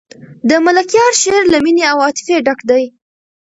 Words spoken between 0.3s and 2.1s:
د ملکیار شعر له مینې او